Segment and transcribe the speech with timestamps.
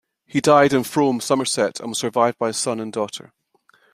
[0.25, 3.33] He died in Frome, Somerset and was survived by his son and daughter.